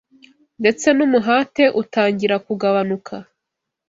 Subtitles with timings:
[0.61, 3.15] ndetse n’umuhate utangira kugabanuka